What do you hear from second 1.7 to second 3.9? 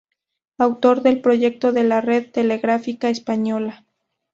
de la red telegráfica española.